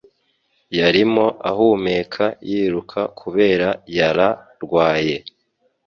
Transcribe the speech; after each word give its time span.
Yarimo 0.77 1.25
ahumeka 1.49 2.25
yiruka 2.49 2.99
kubera 3.19 3.67
yara 3.97 4.27
rwaye. 4.63 5.17